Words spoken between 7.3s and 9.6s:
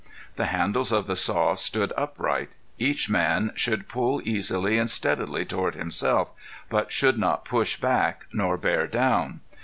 push back nor bear down.